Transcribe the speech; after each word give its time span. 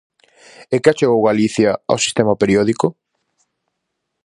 E 0.75 0.75
que 0.81 0.91
achegou 0.91 1.27
Galicia 1.29 1.71
ao 1.89 2.01
sistema 2.05 2.33
periódico? 2.41 2.87